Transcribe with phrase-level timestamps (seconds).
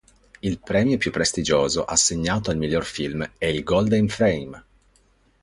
[0.39, 4.63] Il premio più prestigioso, assegnato al miglior film, è il "Golden Frame".